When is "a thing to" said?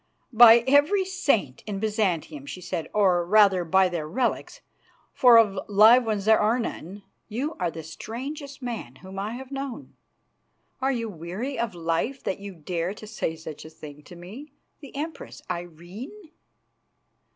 13.63-14.15